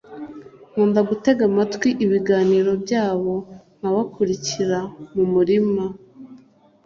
[0.69, 3.35] nkunda gutega amatwi ibiganiro byabo,
[3.77, 4.79] nkabakurikira
[5.13, 5.83] mu murima